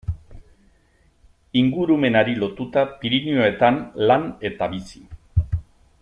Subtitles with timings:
[1.61, 3.77] Ingurumenari lotuta Pirinioetan
[4.11, 5.03] lan eta bizi.